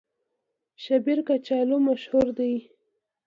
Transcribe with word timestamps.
شیبر 0.83 1.17
کچالو 1.27 1.77
مشهور 1.87 2.27
دي؟ 2.37 2.53